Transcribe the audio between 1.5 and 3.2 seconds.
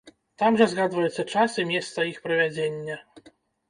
і месца іх правядзення.